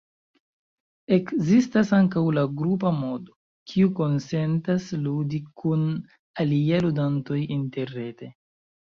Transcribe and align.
Ekzistas 1.15 1.89
ankaŭ 1.97 2.21
la 2.37 2.45
"grupa 2.61 2.91
modo", 3.01 3.35
kiu 3.71 3.91
konsentas 3.99 4.87
ludi 5.03 5.41
kun 5.63 5.83
aliaj 6.45 6.81
ludantoj 6.87 7.39
interrete. 7.57 8.31